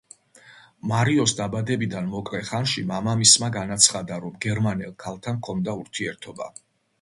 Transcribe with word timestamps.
მარიოს 0.91 1.33
დაბადებიდან 1.41 2.09
მოკლე 2.13 2.41
ხანში 2.51 2.85
მამამისმა 2.93 3.51
განაცხადა, 3.59 4.19
რომ 4.25 4.35
გერმანელ 4.47 4.97
ქალთან 5.05 5.39
ჰქონდა 5.43 5.77
ურთიერთობა. 5.85 6.51